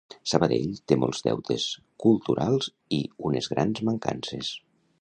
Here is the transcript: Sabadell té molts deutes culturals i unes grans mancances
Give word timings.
Sabadell 0.29 0.69
té 0.91 0.95
molts 1.01 1.19
deutes 1.27 1.67
culturals 2.05 2.71
i 2.97 3.01
unes 3.29 3.51
grans 3.55 3.83
mancances 3.91 4.51